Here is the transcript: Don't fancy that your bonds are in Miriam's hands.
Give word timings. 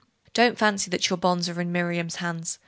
Don't 0.33 0.57
fancy 0.57 0.89
that 0.89 1.11
your 1.11 1.17
bonds 1.17 1.47
are 1.47 1.61
in 1.61 1.71
Miriam's 1.71 2.15
hands. 2.15 2.57